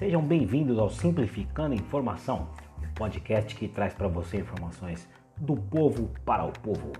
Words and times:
Sejam 0.00 0.22
bem-vindos 0.22 0.78
ao 0.78 0.88
Simplificando 0.88 1.74
Informação, 1.74 2.48
o 2.78 2.94
podcast 2.94 3.54
que 3.54 3.68
traz 3.68 3.92
para 3.92 4.08
você 4.08 4.38
informações 4.38 5.06
do 5.36 5.54
povo 5.54 6.10
para 6.24 6.42
o 6.42 6.50
povo. 6.50 6.90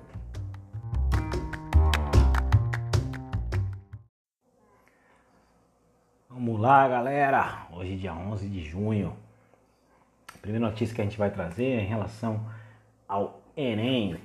Vamos 6.28 6.60
lá, 6.60 6.86
galera. 6.86 7.66
Hoje, 7.72 7.96
dia 7.96 8.12
11 8.12 8.46
de 8.50 8.62
junho. 8.62 9.16
A 10.34 10.36
primeira 10.36 10.66
notícia 10.66 10.94
que 10.94 11.00
a 11.00 11.04
gente 11.04 11.16
vai 11.16 11.30
trazer 11.30 11.78
é 11.78 11.80
em 11.80 11.86
relação 11.86 12.44
ao 13.08 13.40
Enem. 13.56 14.18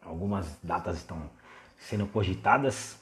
Algumas 0.00 0.58
datas 0.62 0.96
estão 0.96 1.28
sendo 1.76 2.06
cogitadas. 2.06 2.98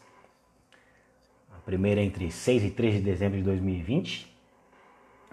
A 1.57 1.61
primeira 1.61 2.01
é 2.01 2.05
entre 2.05 2.33
6 2.33 2.65
e 2.65 2.71
3 2.73 2.95
de 2.95 3.01
dezembro 3.01 3.39
de 3.39 3.45
2020 3.45 4.34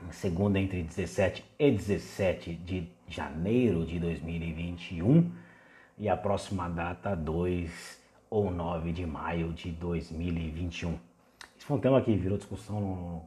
segunda 0.09 0.59
entre 0.59 0.81
17 0.81 1.45
e 1.59 1.71
17 1.71 2.53
de 2.55 2.89
janeiro 3.07 3.85
de 3.85 3.99
2021 3.99 5.31
e 5.97 6.09
a 6.09 6.17
próxima 6.17 6.67
data 6.67 7.15
2 7.15 8.01
ou 8.29 8.49
9 8.49 8.91
de 8.91 9.05
maio 9.05 9.53
de 9.53 9.71
2021. 9.71 10.97
Esse 11.57 11.65
foi 11.65 11.77
um 11.77 11.79
tema 11.79 12.01
que 12.01 12.15
virou 12.15 12.37
discussão 12.37 12.79
no, 12.81 13.21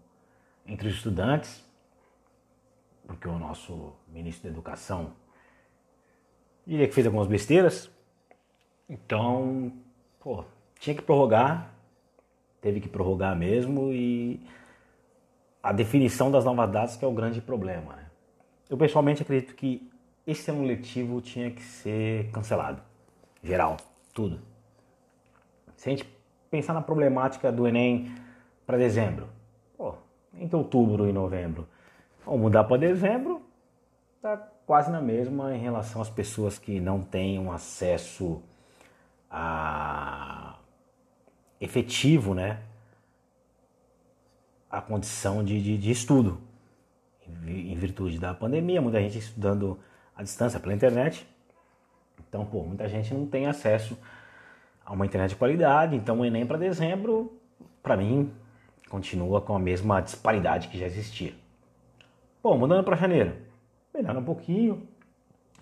entre 0.67 0.89
os 0.89 0.95
estudantes, 0.95 1.65
porque 3.07 3.29
o 3.29 3.39
nosso 3.39 3.93
ministro 4.09 4.45
da 4.45 4.51
Educação 4.51 5.13
diria 6.67 6.89
que 6.89 6.95
fez 6.95 7.07
algumas 7.07 7.29
besteiras, 7.29 7.91
então, 8.89 9.73
pô, 10.21 10.45
tinha 10.79 10.95
que 10.95 11.03
prorrogar, 11.03 11.73
teve 12.61 12.81
que 12.81 12.89
prorrogar 12.89 13.37
mesmo 13.37 13.93
e 13.93 14.41
a 15.65 15.73
definição 15.73 16.31
das 16.31 16.45
novas 16.45 16.71
datas 16.71 16.95
que 16.95 17.07
é 17.07 17.09
o 17.09 17.13
grande 17.13 17.41
problema. 17.41 17.97
Né? 17.97 18.05
Eu 18.69 18.77
pessoalmente 18.77 19.23
acredito 19.23 19.55
que 19.55 19.91
esse 20.27 20.51
ano 20.51 20.63
letivo 20.63 21.23
tinha 21.23 21.51
que 21.51 21.63
ser 21.63 22.31
cancelado. 22.33 22.83
Geral, 23.43 23.79
tudo. 24.13 24.41
Se 25.75 25.89
a 25.89 25.93
gente 25.93 26.07
pensar 26.51 26.75
na 26.75 26.83
problemática 26.83 27.51
do 27.51 27.67
Enem 27.67 28.15
para 28.67 28.77
dezembro, 28.77 29.27
pô, 29.75 29.95
entre 30.39 30.55
outubro 30.55 31.09
e 31.09 31.13
novembro, 31.15 31.67
vamos 32.27 32.43
mudar 32.43 32.65
para 32.65 32.77
dezembro, 32.77 33.41
tá 34.21 34.37
quase 34.67 34.91
na 34.91 35.01
mesma 35.01 35.55
em 35.55 35.59
relação 35.59 36.03
às 36.03 36.11
pessoas 36.11 36.59
que 36.59 36.79
não 36.79 37.01
têm 37.01 37.39
um 37.39 37.51
acesso 37.51 38.43
a 39.31 40.59
efetivo, 41.59 42.35
né, 42.35 42.61
a 44.75 44.81
condição 44.81 45.45
de, 45.45 45.63
de, 45.63 45.79
de 45.79 45.91
estudo. 45.91 46.41
Em 47.47 47.75
virtude 47.77 48.19
da 48.19 48.35
pandemia, 48.35 48.83
muita 48.83 49.01
gente 49.01 49.19
estudando 49.19 49.79
à 50.17 50.23
distância 50.23 50.59
pela 50.59 50.75
internet. 50.75 51.27
Então, 52.29 52.45
pô, 52.45 52.63
muita 52.65 52.89
gente 52.89 53.15
não 53.15 53.27
tem 53.27 53.47
acesso 53.47 53.97
a 54.85 54.93
uma 54.93 55.07
internet 55.07 55.31
de 55.31 55.37
qualidade. 55.37 55.97
Então, 55.97 56.21
o 56.21 56.25
Enem 56.25 56.45
para 56.45 56.59
dezembro, 56.59 57.39
para 57.83 57.97
mim, 57.97 58.33
continua 58.89 59.41
com 59.41 59.55
a 59.55 59.59
mesma 59.59 60.01
disparidade 60.01 60.69
que 60.69 60.79
já 60.79 60.87
existia. 60.87 61.33
Bom, 62.43 62.59
mudando 62.59 62.85
para 62.85 62.97
janeiro, 62.97 63.35
melhora 63.95 64.19
um 64.19 64.25
pouquinho. 64.25 64.87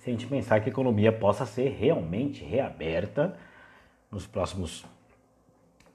Se 0.00 0.10
a 0.10 0.12
gente 0.12 0.27
pensar 0.27 0.60
que 0.60 0.68
a 0.68 0.72
economia 0.72 1.12
possa 1.12 1.46
ser 1.46 1.68
realmente 1.70 2.42
reaberta 2.42 3.36
nos 4.10 4.27
próximos 4.27 4.84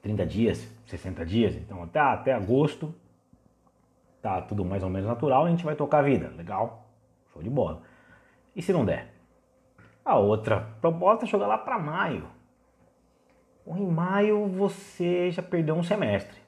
30 0.00 0.24
dias, 0.24 0.66
60 0.86 1.26
dias, 1.26 1.54
então 1.56 1.82
até, 1.82 2.00
até 2.00 2.32
agosto 2.32 2.94
tá 4.22 4.40
tudo 4.42 4.64
mais 4.64 4.82
ou 4.82 4.90
menos 4.90 5.08
natural, 5.08 5.44
a 5.44 5.50
gente 5.50 5.64
vai 5.64 5.74
tocar 5.74 5.98
a 5.98 6.02
vida. 6.02 6.32
Legal, 6.36 6.86
show 7.32 7.42
de 7.42 7.50
bola. 7.50 7.82
E 8.54 8.62
se 8.62 8.72
não 8.72 8.84
der? 8.84 9.14
A 10.04 10.16
outra 10.16 10.60
proposta 10.80 11.24
é 11.24 11.28
jogar 11.28 11.46
lá 11.46 11.58
para 11.58 11.78
maio. 11.78 12.26
Em 13.66 13.86
maio 13.86 14.46
você 14.46 15.30
já 15.30 15.42
perdeu 15.42 15.74
um 15.74 15.82
semestre. 15.82 16.38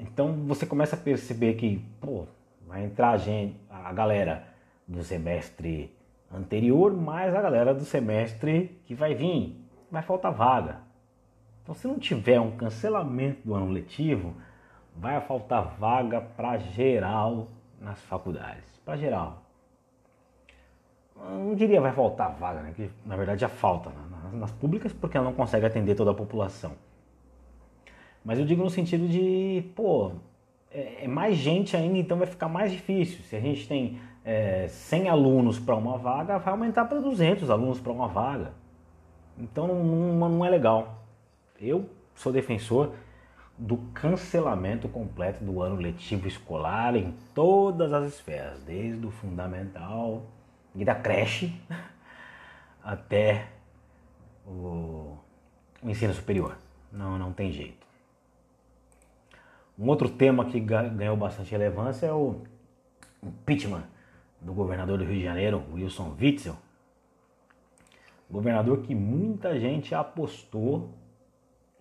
Então 0.00 0.32
você 0.46 0.66
começa 0.66 0.96
a 0.96 0.98
perceber 0.98 1.54
que, 1.54 1.84
pô, 2.00 2.26
vai 2.66 2.84
entrar 2.84 3.10
a, 3.10 3.16
gente, 3.16 3.56
a 3.68 3.92
galera 3.92 4.48
do 4.88 5.04
semestre 5.04 5.94
anterior, 6.32 6.92
mais 6.92 7.34
a 7.34 7.42
galera 7.42 7.74
do 7.74 7.84
semestre 7.84 8.80
que 8.86 8.94
vai 8.94 9.14
vir. 9.14 9.56
Vai 9.90 10.02
faltar 10.02 10.32
vaga. 10.32 10.80
Então 11.62 11.74
se 11.74 11.86
não 11.86 11.98
tiver 11.98 12.40
um 12.40 12.56
cancelamento 12.56 13.46
do 13.46 13.54
ano 13.54 13.70
letivo, 13.70 14.34
vai 14.96 15.20
faltar 15.20 15.76
vaga 15.78 16.20
para 16.20 16.58
geral 16.58 17.48
nas 17.80 18.00
faculdades. 18.02 18.64
Para 18.84 18.96
geral. 18.96 19.42
Não 21.16 21.54
diria 21.54 21.80
vai 21.80 21.92
faltar 21.92 22.32
vaga, 22.34 22.62
né? 22.62 22.72
Que 22.74 22.90
na 23.04 23.16
verdade 23.16 23.40
já 23.40 23.48
falta 23.48 23.90
né? 23.90 23.96
nas 24.32 24.50
públicas 24.50 24.92
porque 24.92 25.16
ela 25.16 25.26
não 25.26 25.34
consegue 25.34 25.66
atender 25.66 25.94
toda 25.94 26.10
a 26.10 26.14
população. 26.14 26.72
Mas 28.24 28.38
eu 28.38 28.44
digo 28.44 28.62
no 28.62 28.70
sentido 28.70 29.08
de, 29.08 29.64
pô, 29.74 30.12
é, 30.70 31.04
é 31.04 31.08
mais 31.08 31.36
gente 31.36 31.76
ainda, 31.76 31.98
então 31.98 32.16
vai 32.16 32.26
ficar 32.26 32.48
mais 32.48 32.70
difícil. 32.72 33.22
Se 33.24 33.36
a 33.36 33.40
gente 33.40 33.66
tem 33.66 34.00
é, 34.24 34.68
100 34.68 35.08
alunos 35.08 35.58
para 35.58 35.74
uma 35.74 35.98
vaga, 35.98 36.38
vai 36.38 36.52
aumentar 36.52 36.84
para 36.84 37.00
200 37.00 37.50
alunos 37.50 37.80
para 37.80 37.92
uma 37.92 38.08
vaga. 38.08 38.52
Então 39.38 39.66
não, 39.66 39.84
não, 39.84 40.28
não 40.28 40.44
é 40.44 40.50
legal. 40.50 41.02
Eu 41.60 41.88
sou 42.14 42.32
defensor 42.32 42.92
do 43.58 43.76
cancelamento 43.94 44.88
completo 44.88 45.44
do 45.44 45.62
ano 45.62 45.76
letivo 45.76 46.26
escolar 46.26 46.96
em 46.96 47.14
todas 47.34 47.92
as 47.92 48.12
esferas, 48.12 48.60
desde 48.62 49.06
o 49.06 49.10
fundamental 49.10 50.26
e 50.74 50.84
da 50.84 50.94
creche 50.94 51.54
até 52.82 53.48
o, 54.46 55.16
o 55.82 55.90
ensino 55.90 56.12
superior. 56.14 56.56
Não, 56.90 57.18
não 57.18 57.32
tem 57.32 57.52
jeito. 57.52 57.86
Um 59.78 59.88
outro 59.88 60.08
tema 60.08 60.44
que 60.44 60.60
ganhou 60.60 61.16
bastante 61.16 61.50
relevância 61.50 62.06
é 62.06 62.12
o 62.12 62.42
impeachment 63.22 63.84
do 64.40 64.52
governador 64.52 64.98
do 64.98 65.04
Rio 65.04 65.18
de 65.18 65.24
Janeiro, 65.24 65.64
Wilson 65.72 66.14
Witzel. 66.20 66.56
Governador 68.30 68.82
que 68.82 68.94
muita 68.94 69.58
gente 69.58 69.94
apostou 69.94 70.90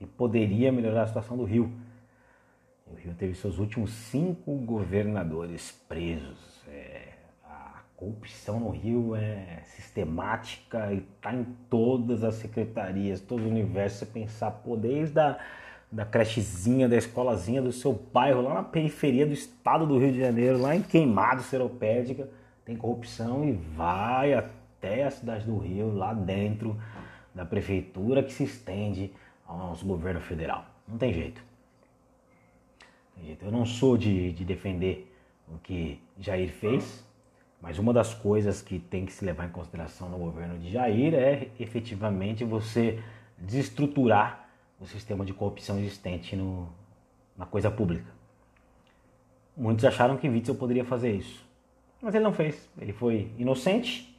e 0.02 0.06
poderia 0.06 0.72
melhorar 0.72 1.04
a 1.04 1.08
situação 1.08 1.38
do 1.38 1.44
Rio. 1.44 1.72
O 2.88 2.96
Rio 2.96 3.14
teve 3.14 3.36
seus 3.36 3.60
últimos 3.60 3.92
cinco 3.92 4.54
governadores 4.56 5.72
presos. 5.88 6.62
É, 6.68 7.14
a 7.46 7.82
corrupção 7.96 8.60
no 8.60 8.70
Rio 8.72 9.16
é 9.16 9.62
sistemática 9.64 10.92
e 10.92 10.98
está 10.98 11.34
em 11.34 11.46
todas 11.70 12.24
as 12.24 12.36
secretarias, 12.36 13.22
todo 13.22 13.44
o 13.44 13.48
universo. 13.48 14.00
Você 14.00 14.06
pensar, 14.08 14.52
pô, 14.52 14.76
desde 14.76 15.20
a 15.20 15.40
da 15.92 16.06
crechezinha, 16.06 16.88
da 16.88 16.96
escolazinha 16.96 17.62
do 17.62 17.72
seu 17.72 17.92
bairro, 17.92 18.42
lá 18.42 18.54
na 18.54 18.64
periferia 18.64 19.26
do 19.26 19.34
estado 19.34 19.86
do 19.86 20.00
Rio 20.00 20.14
de 20.14 20.20
Janeiro, 20.20 20.58
lá 20.58 20.74
em 20.74 20.82
Queimado, 20.82 21.42
Seropédica, 21.44 22.30
tem 22.64 22.78
corrupção 22.78 23.44
e 23.44 23.52
vai 23.52 24.34
até 24.34 25.04
a 25.04 25.12
cidade 25.12 25.46
do 25.46 25.58
Rio, 25.58 25.94
lá 25.94 26.14
dentro 26.14 26.80
da 27.36 27.44
prefeitura 27.44 28.24
que 28.24 28.32
se 28.32 28.46
estende 28.46 29.12
ao 29.52 29.58
nosso 29.58 29.86
governo 29.86 30.22
federal. 30.22 30.66
Não 30.88 30.98
tem 30.98 31.14
jeito. 31.14 31.44
Tem 33.16 33.26
jeito. 33.26 33.46
Eu 33.46 33.52
não 33.52 33.66
sou 33.66 33.98
de, 33.98 34.32
de 34.32 34.46
defender 34.46 35.14
o 35.54 35.58
que 35.58 36.02
Jair 36.18 36.50
fez, 36.50 37.06
mas 37.62 37.78
uma 37.78 37.94
das 37.94 38.14
coisas 38.14 38.62
que 38.62 38.80
tem 38.80 39.06
que 39.06 39.12
se 39.12 39.26
levar 39.26 39.46
em 39.46 39.52
consideração 39.52 40.10
no 40.10 40.18
governo 40.18 40.58
de 40.58 40.72
Jair 40.72 41.14
é 41.14 41.50
efetivamente 41.60 42.44
você 42.46 43.04
desestruturar 43.38 44.50
o 44.80 44.86
sistema 44.86 45.26
de 45.26 45.34
corrupção 45.34 45.78
existente 45.80 46.36
no, 46.36 46.70
na 47.38 47.46
coisa 47.46 47.70
pública. 47.70 48.10
Muitos 49.56 49.84
acharam 49.84 50.18
que 50.18 50.30
Witzel 50.30 50.56
poderia 50.56 50.86
fazer 50.86 51.14
isso, 51.14 51.46
mas 52.02 52.16
ele 52.16 52.24
não 52.24 52.34
fez. 52.34 52.70
Ele 52.80 52.94
foi 52.94 53.32
inocente 53.38 54.18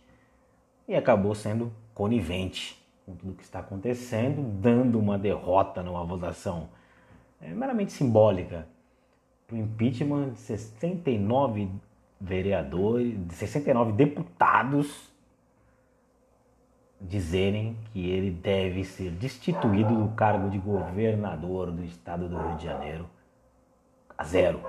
e 0.87 0.94
acabou 0.94 1.35
sendo 1.35 1.73
conivente 1.94 2.81
com 3.04 3.14
tudo 3.14 3.34
que 3.34 3.43
está 3.43 3.58
acontecendo, 3.60 4.43
dando 4.60 4.99
uma 4.99 5.19
derrota 5.19 5.82
numa 5.82 6.04
votação 6.04 6.69
é, 7.40 7.49
meramente 7.49 7.93
simbólica 7.93 8.66
para 9.46 9.56
o 9.56 9.58
impeachment 9.58 10.31
de 10.31 10.38
69 10.38 11.69
vereadores, 12.20 13.26
de 13.26 13.34
69 13.34 13.93
deputados 13.93 15.12
dizerem 17.00 17.76
que 17.93 18.08
ele 18.08 18.31
deve 18.31 18.84
ser 18.84 19.10
destituído 19.10 19.94
do 19.94 20.14
cargo 20.14 20.49
de 20.49 20.58
governador 20.58 21.72
do 21.72 21.84
estado 21.84 22.28
do 22.28 22.38
Rio 22.38 22.56
de 22.56 22.64
Janeiro 22.64 23.10
a 24.16 24.22
zero. 24.22 24.60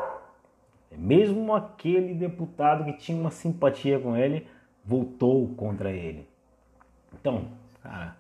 Mesmo 0.91 1.53
aquele 1.53 2.13
deputado 2.15 2.85
que 2.85 2.94
tinha 2.94 3.19
uma 3.19 3.30
simpatia 3.30 4.00
com 4.00 4.18
ele 4.18 4.47
voltou 4.83 5.47
contra 5.56 5.91
ele. 5.91 6.27
Então, 7.13 7.50
cara, 7.81 8.18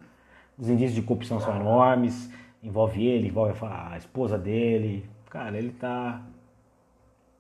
os 0.57 0.69
indícios 0.69 0.95
de 0.95 1.01
corrupção 1.01 1.39
são 1.39 1.55
enormes, 1.55 2.31
envolve 2.61 3.05
ele, 3.05 3.27
envolve 3.27 3.53
a 3.65 3.97
esposa 3.97 4.37
dele. 4.37 5.05
Cara, 5.29 5.57
ele 5.57 5.71
tá 5.71 6.21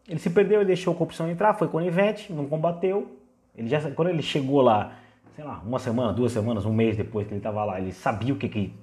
Ele 0.07 0.19
se 0.19 0.29
perdeu, 0.29 0.59
ele 0.59 0.67
deixou 0.67 0.93
a 0.93 0.97
corrupção 0.97 1.29
entrar, 1.29 1.53
foi 1.53 1.67
conivente, 1.67 2.33
não 2.33 2.45
combateu. 2.47 3.17
Ele 3.55 3.67
já, 3.67 3.91
quando 3.91 4.09
ele 4.09 4.21
chegou 4.21 4.61
lá, 4.61 4.95
sei 5.35 5.43
lá, 5.43 5.61
uma 5.65 5.79
semana, 5.79 6.11
duas 6.11 6.31
semanas, 6.31 6.65
um 6.65 6.73
mês 6.73 6.97
depois 6.97 7.27
que 7.27 7.33
ele 7.33 7.39
estava 7.39 7.63
lá, 7.63 7.79
ele 7.79 7.91
sabia 7.91 8.33
o 8.33 8.37
que, 8.37 8.49
que 8.49 8.73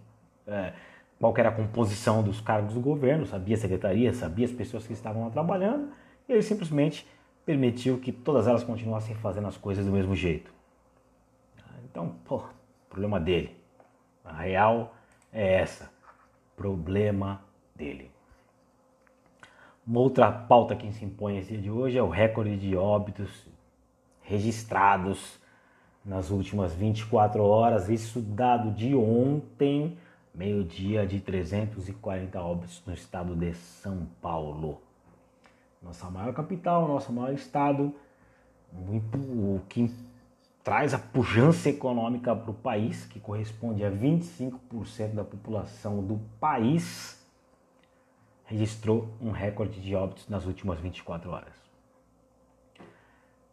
é, 0.46 0.72
qual 1.18 1.34
que 1.34 1.40
era 1.40 1.50
a 1.50 1.52
composição 1.52 2.22
dos 2.22 2.40
cargos 2.40 2.74
do 2.74 2.80
governo, 2.80 3.26
sabia 3.26 3.54
a 3.54 3.58
secretaria, 3.58 4.12
sabia 4.12 4.46
as 4.46 4.52
pessoas 4.52 4.86
que 4.86 4.92
estavam 4.92 5.24
lá 5.24 5.30
trabalhando, 5.30 5.90
e 6.28 6.32
ele 6.32 6.42
simplesmente 6.42 7.06
permitiu 7.44 7.98
que 7.98 8.12
todas 8.12 8.46
elas 8.46 8.64
continuassem 8.64 9.14
fazendo 9.16 9.48
as 9.48 9.56
coisas 9.56 9.84
do 9.84 9.92
mesmo 9.92 10.14
jeito. 10.14 10.52
Então, 11.84 12.14
pô, 12.24 12.44
problema 12.88 13.20
dele. 13.20 13.59
A 14.30 14.42
real 14.42 14.94
é 15.32 15.54
essa. 15.54 15.90
Problema 16.56 17.42
dele. 17.74 18.10
Uma 19.86 20.00
outra 20.00 20.30
pauta 20.30 20.76
que 20.76 20.90
se 20.92 21.04
impõe 21.04 21.38
esse 21.38 21.52
dia 21.52 21.62
de 21.62 21.70
hoje 21.70 21.98
é 21.98 22.02
o 22.02 22.08
recorde 22.08 22.56
de 22.56 22.76
óbitos 22.76 23.46
registrados 24.22 25.40
nas 26.04 26.30
últimas 26.30 26.72
24 26.74 27.42
horas. 27.42 27.88
Isso 27.88 28.20
dado 28.20 28.70
de 28.70 28.94
ontem, 28.94 29.98
meio-dia, 30.32 31.06
de 31.06 31.20
340 31.20 32.40
óbitos 32.40 32.82
no 32.86 32.94
estado 32.94 33.34
de 33.34 33.52
São 33.54 34.06
Paulo. 34.22 34.80
Nossa 35.82 36.08
maior 36.08 36.32
capital, 36.34 36.86
nosso 36.86 37.12
maior 37.12 37.32
estado, 37.32 37.92
o 38.72 39.60
que 39.68 39.92
traz 40.62 40.92
a 40.92 40.98
pujança 40.98 41.68
econômica 41.68 42.34
para 42.34 42.50
o 42.50 42.54
país, 42.54 43.04
que 43.06 43.18
corresponde 43.18 43.84
a 43.84 43.90
25% 43.90 45.14
da 45.14 45.24
população 45.24 46.04
do 46.04 46.20
país, 46.38 47.18
registrou 48.44 49.08
um 49.20 49.30
recorde 49.30 49.80
de 49.80 49.94
óbitos 49.94 50.28
nas 50.28 50.44
últimas 50.44 50.78
24 50.80 51.30
horas. 51.30 51.54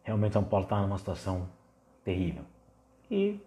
Realmente 0.02 0.32
São 0.32 0.44
Paulo 0.44 0.64
está 0.64 0.80
numa 0.80 0.98
situação 0.98 1.48
terrível. 2.04 2.44
E 3.10 3.40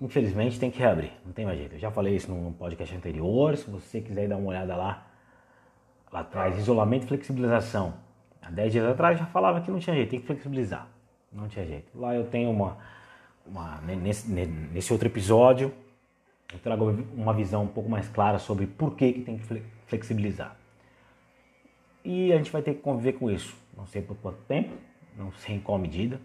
infelizmente 0.00 0.58
tem 0.58 0.70
que 0.70 0.78
reabrir, 0.78 1.12
não 1.24 1.32
tem 1.32 1.44
mais 1.46 1.58
jeito. 1.58 1.74
Eu 1.74 1.78
já 1.78 1.90
falei 1.90 2.16
isso 2.16 2.30
no 2.30 2.52
podcast 2.52 2.94
anterior, 2.94 3.56
se 3.56 3.70
você 3.70 4.00
quiser 4.00 4.28
dar 4.28 4.36
uma 4.36 4.48
olhada 4.48 4.74
lá, 4.74 5.06
lá 6.12 6.20
atrás, 6.20 6.58
isolamento 6.58 7.04
e 7.04 7.08
flexibilização. 7.08 7.94
Há 8.42 8.50
10 8.50 8.72
dias 8.72 8.86
atrás 8.86 9.18
já 9.18 9.26
falava 9.26 9.60
que 9.60 9.70
não 9.70 9.78
tinha 9.78 9.94
jeito, 9.94 10.10
tem 10.10 10.20
que 10.20 10.26
flexibilizar. 10.26 10.88
Não 11.32 11.48
tinha 11.48 11.64
jeito. 11.64 11.98
Lá 11.98 12.14
eu 12.14 12.24
tenho 12.28 12.50
uma, 12.50 12.78
uma 13.46 13.80
nesse, 13.80 14.30
nesse 14.30 14.92
outro 14.92 15.08
episódio, 15.08 15.72
eu 16.52 16.58
trago 16.58 16.90
uma 17.14 17.32
visão 17.32 17.62
um 17.62 17.68
pouco 17.68 17.88
mais 17.88 18.08
clara 18.08 18.38
sobre 18.38 18.66
por 18.66 18.96
que, 18.96 19.12
que 19.12 19.20
tem 19.22 19.38
que 19.38 19.62
flexibilizar. 19.86 20.56
E 22.04 22.32
a 22.32 22.36
gente 22.36 22.50
vai 22.50 22.62
ter 22.62 22.74
que 22.74 22.80
conviver 22.80 23.12
com 23.12 23.30
isso. 23.30 23.54
Não 23.76 23.86
sei 23.86 24.02
por 24.02 24.16
quanto 24.16 24.38
tempo, 24.42 24.74
não 25.16 25.32
sei 25.32 25.56
em 25.56 25.60
qual 25.60 25.78
medida, 25.78 26.20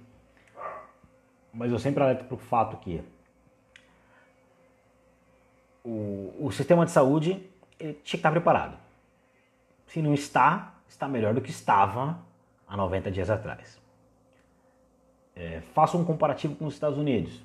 mas 1.53 1.71
eu 1.71 1.77
sempre 1.77 2.03
alerto 2.03 2.25
para 2.25 2.35
o 2.35 2.37
fato 2.37 2.77
que 2.77 3.01
o, 5.83 6.33
o 6.39 6.51
sistema 6.51 6.85
de 6.85 6.91
saúde 6.91 7.41
tinha 7.77 7.93
que 7.93 8.15
estar 8.15 8.31
preparado. 8.31 8.77
Se 9.87 10.01
não 10.01 10.13
está, 10.13 10.73
está 10.87 11.07
melhor 11.07 11.33
do 11.33 11.41
que 11.41 11.51
estava 11.51 12.19
há 12.67 12.75
90 12.75 13.11
dias 13.11 13.29
atrás. 13.29 13.79
É, 15.35 15.61
faça 15.73 15.97
um 15.97 16.05
comparativo 16.05 16.55
com 16.55 16.65
os 16.65 16.73
Estados 16.73 16.97
Unidos. 16.97 17.43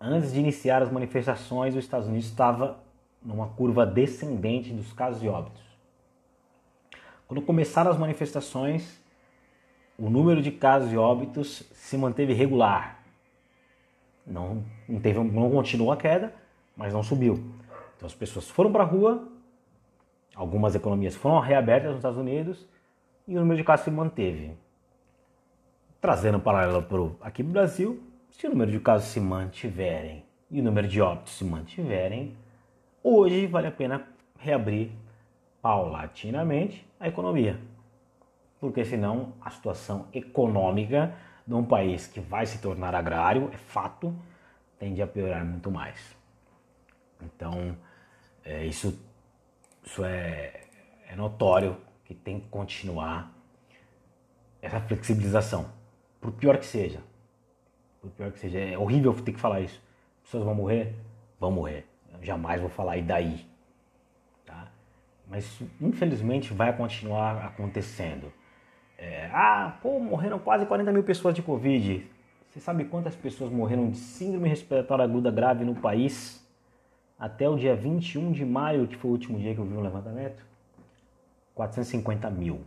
Antes 0.00 0.32
de 0.32 0.40
iniciar 0.40 0.82
as 0.82 0.90
manifestações, 0.90 1.74
os 1.76 1.84
Estados 1.84 2.08
Unidos 2.08 2.26
estava 2.26 2.80
numa 3.22 3.48
curva 3.48 3.86
descendente 3.86 4.72
dos 4.72 4.92
casos 4.92 5.20
de 5.20 5.28
óbitos. 5.28 5.62
Quando 7.28 7.40
começaram 7.42 7.90
as 7.90 7.96
manifestações, 7.96 9.00
o 9.96 10.10
número 10.10 10.42
de 10.42 10.50
casos 10.50 10.90
de 10.90 10.98
óbitos 10.98 11.62
se 11.72 11.96
manteve 11.96 12.32
regular. 12.32 13.02
Não, 14.26 14.64
não, 14.88 15.00
teve, 15.00 15.18
não 15.20 15.50
continuou 15.50 15.92
a 15.92 15.96
queda, 15.96 16.34
mas 16.76 16.92
não 16.92 17.02
subiu. 17.02 17.34
Então 17.96 18.06
as 18.06 18.14
pessoas 18.14 18.48
foram 18.50 18.72
para 18.72 18.82
a 18.82 18.86
rua, 18.86 19.28
algumas 20.34 20.74
economias 20.74 21.14
foram 21.14 21.38
reabertas 21.38 21.90
nos 21.90 21.98
Estados 21.98 22.18
Unidos 22.18 22.66
e 23.26 23.36
o 23.36 23.40
número 23.40 23.56
de 23.56 23.64
casos 23.64 23.84
se 23.84 23.90
manteve. 23.90 24.56
Trazendo 26.02 26.38
um 26.38 26.40
paralelo 26.40 26.82
para 26.82 27.28
aqui 27.28 27.44
no 27.44 27.50
Brasil, 27.50 28.02
se 28.28 28.44
o 28.48 28.50
número 28.50 28.72
de 28.72 28.80
casos 28.80 29.06
se 29.10 29.20
mantiverem 29.20 30.24
e 30.50 30.60
o 30.60 30.64
número 30.64 30.88
de 30.88 31.00
óbitos 31.00 31.34
se 31.34 31.44
mantiverem, 31.44 32.36
hoje 33.04 33.46
vale 33.46 33.68
a 33.68 33.70
pena 33.70 34.08
reabrir 34.36 34.90
paulatinamente 35.62 36.84
a 36.98 37.06
economia. 37.06 37.56
Porque 38.58 38.84
senão 38.84 39.34
a 39.40 39.48
situação 39.50 40.08
econômica 40.12 41.14
de 41.46 41.54
um 41.54 41.64
país 41.64 42.08
que 42.08 42.18
vai 42.18 42.46
se 42.46 42.60
tornar 42.60 42.96
agrário, 42.96 43.48
é 43.52 43.56
fato, 43.56 44.12
tende 44.80 45.00
a 45.00 45.06
piorar 45.06 45.44
muito 45.44 45.70
mais. 45.70 46.16
Então, 47.22 47.76
é, 48.44 48.66
isso, 48.66 49.00
isso 49.84 50.04
é, 50.04 50.62
é 51.08 51.14
notório 51.14 51.76
que 52.04 52.12
tem 52.12 52.40
que 52.40 52.48
continuar 52.48 53.32
essa 54.60 54.80
flexibilização 54.80 55.80
por 56.22 56.30
pior 56.32 56.56
que 56.56 56.64
seja. 56.64 57.00
Por 58.00 58.10
pior 58.12 58.30
que 58.30 58.38
seja. 58.38 58.58
É 58.58 58.78
horrível 58.78 59.12
ter 59.12 59.32
que 59.32 59.40
falar 59.40 59.60
isso. 59.60 59.82
As 60.18 60.26
pessoas 60.26 60.44
vão 60.44 60.54
morrer? 60.54 60.94
Vão 61.38 61.50
morrer. 61.50 61.84
Eu 62.14 62.24
jamais 62.24 62.60
vou 62.60 62.70
falar 62.70 62.96
e 62.96 63.02
daí. 63.02 63.44
Tá? 64.46 64.68
Mas 65.28 65.60
infelizmente 65.80 66.54
vai 66.54 66.74
continuar 66.74 67.44
acontecendo. 67.44 68.32
É, 68.96 69.28
ah, 69.32 69.76
pô, 69.82 69.98
morreram 69.98 70.38
quase 70.38 70.64
40 70.64 70.92
mil 70.92 71.02
pessoas 71.02 71.34
de 71.34 71.42
Covid. 71.42 72.08
Você 72.48 72.60
sabe 72.60 72.84
quantas 72.84 73.16
pessoas 73.16 73.50
morreram 73.50 73.90
de 73.90 73.96
síndrome 73.96 74.48
respiratória 74.48 75.04
aguda 75.04 75.30
grave 75.30 75.64
no 75.64 75.74
país 75.74 76.46
até 77.18 77.48
o 77.48 77.56
dia 77.56 77.74
21 77.74 78.30
de 78.30 78.44
maio, 78.44 78.86
que 78.86 78.96
foi 78.96 79.10
o 79.10 79.14
último 79.14 79.38
dia 79.38 79.54
que 79.54 79.60
eu 79.60 79.64
vi 79.64 79.74
um 79.74 79.80
levantamento? 79.80 80.44
450 81.54 82.30
mil. 82.30 82.60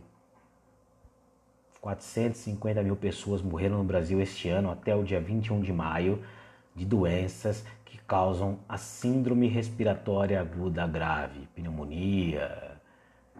450 1.86 2.82
mil 2.82 2.96
pessoas 2.96 3.40
morreram 3.40 3.78
no 3.78 3.84
Brasil 3.84 4.20
este 4.20 4.48
ano 4.48 4.72
até 4.72 4.96
o 4.96 5.04
dia 5.04 5.20
21 5.20 5.60
de 5.60 5.72
maio 5.72 6.20
de 6.74 6.84
doenças 6.84 7.64
que 7.84 7.96
causam 7.98 8.58
a 8.68 8.76
síndrome 8.76 9.46
respiratória 9.46 10.40
aguda 10.40 10.84
grave, 10.84 11.46
pneumonia, 11.54 12.76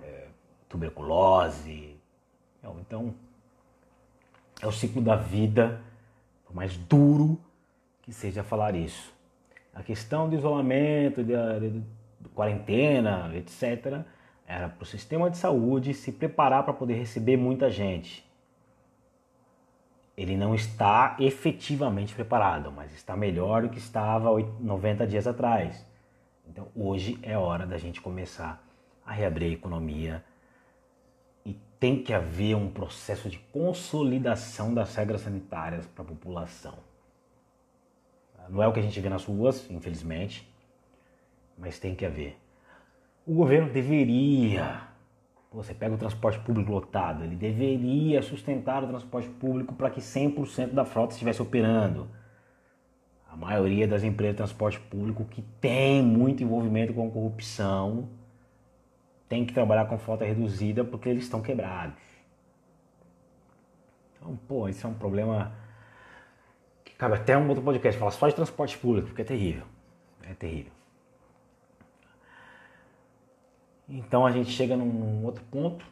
é, 0.00 0.26
tuberculose. 0.68 1.96
Então, 2.80 3.12
é 4.62 4.66
o 4.66 4.72
ciclo 4.72 5.02
da 5.02 5.16
vida, 5.16 5.80
por 6.46 6.54
mais 6.54 6.76
duro 6.76 7.40
que 8.02 8.12
seja 8.12 8.44
falar 8.44 8.76
isso. 8.76 9.12
A 9.74 9.82
questão 9.82 10.28
do 10.28 10.36
isolamento, 10.36 11.24
de, 11.24 11.32
quarentena, 12.32 13.32
etc., 13.36 14.02
era 14.46 14.68
para 14.68 14.82
o 14.82 14.86
sistema 14.86 15.28
de 15.28 15.36
saúde 15.36 15.92
se 15.92 16.12
preparar 16.12 16.62
para 16.62 16.72
poder 16.72 16.94
receber 16.94 17.36
muita 17.36 17.68
gente 17.68 18.25
ele 20.16 20.36
não 20.36 20.54
está 20.54 21.16
efetivamente 21.20 22.14
preparado, 22.14 22.72
mas 22.72 22.92
está 22.92 23.16
melhor 23.16 23.62
do 23.62 23.68
que 23.68 23.78
estava 23.78 24.30
90 24.60 25.06
dias 25.06 25.26
atrás. 25.26 25.84
Então 26.48 26.68
hoje 26.74 27.18
é 27.22 27.36
hora 27.36 27.66
da 27.66 27.76
gente 27.76 28.00
começar 28.00 28.62
a 29.04 29.12
reabrir 29.12 29.50
a 29.50 29.52
economia 29.52 30.24
e 31.44 31.52
tem 31.78 32.02
que 32.02 32.14
haver 32.14 32.56
um 32.56 32.70
processo 32.70 33.28
de 33.28 33.38
consolidação 33.52 34.72
das 34.72 34.94
regras 34.94 35.20
sanitárias 35.20 35.86
para 35.86 36.02
a 36.02 36.08
população. 36.08 36.74
Não 38.48 38.62
é 38.62 38.66
o 38.66 38.72
que 38.72 38.80
a 38.80 38.82
gente 38.82 38.98
vê 39.00 39.08
nas 39.08 39.24
ruas, 39.24 39.68
infelizmente, 39.70 40.48
mas 41.58 41.78
tem 41.78 41.94
que 41.94 42.06
haver. 42.06 42.38
O 43.26 43.34
governo 43.34 43.68
deveria 43.70 44.85
você 45.56 45.72
pega 45.72 45.94
o 45.94 45.98
transporte 45.98 46.38
público 46.40 46.70
lotado, 46.70 47.24
ele 47.24 47.34
deveria 47.34 48.20
sustentar 48.20 48.84
o 48.84 48.86
transporte 48.86 49.28
público 49.28 49.74
para 49.74 49.88
que 49.88 50.00
100% 50.00 50.72
da 50.72 50.84
frota 50.84 51.14
estivesse 51.14 51.40
operando. 51.40 52.08
A 53.26 53.34
maioria 53.34 53.88
das 53.88 54.02
empresas 54.02 54.34
de 54.34 54.36
transporte 54.36 54.78
público 54.78 55.24
que 55.24 55.40
tem 55.40 56.02
muito 56.02 56.42
envolvimento 56.42 56.92
com 56.92 57.10
corrupção 57.10 58.08
tem 59.28 59.46
que 59.46 59.54
trabalhar 59.54 59.86
com 59.86 59.98
frota 59.98 60.26
reduzida 60.26 60.84
porque 60.84 61.08
eles 61.08 61.24
estão 61.24 61.40
quebrados. 61.40 62.02
Então, 64.14 64.36
pô, 64.46 64.68
isso 64.68 64.86
é 64.86 64.90
um 64.90 64.94
problema 64.94 65.52
que 66.84 66.94
cabe 66.94 67.14
até 67.14 67.36
um 67.36 67.48
outro 67.48 67.64
podcast 67.64 67.98
falar 67.98 68.10
só 68.10 68.28
de 68.28 68.34
transporte 68.34 68.76
público, 68.76 69.08
porque 69.08 69.22
é 69.22 69.24
terrível. 69.24 69.64
É 70.22 70.34
terrível. 70.34 70.75
Então 73.88 74.26
a 74.26 74.30
gente 74.30 74.50
chega 74.50 74.76
num 74.76 75.24
outro 75.24 75.44
ponto, 75.44 75.84